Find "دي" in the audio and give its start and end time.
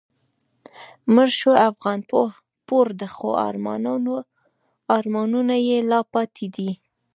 6.55-6.69